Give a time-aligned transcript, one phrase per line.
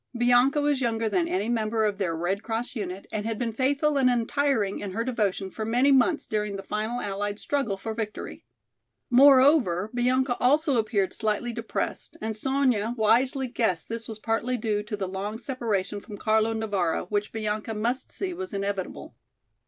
[0.17, 3.99] Bianca was younger than any member of their Red Cross unit and had been faithful
[3.99, 8.43] and untiring in her devotion for many months during the final allied struggle for victory.
[9.11, 14.97] Moreover, Bianca also appeared slightly depressed and Sonya wisely guessed this was partly due to
[14.97, 19.13] the long separation from Carlo Navara, which Bianca must see was inevitable.